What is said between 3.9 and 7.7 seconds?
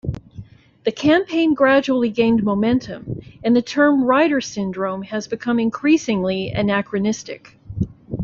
"Reiter's syndrome" has become increasingly anachronistic.